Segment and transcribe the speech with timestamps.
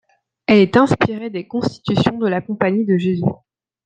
[0.47, 3.21] Elle est inspirée des Constitutions de la Compagnie de Jésus.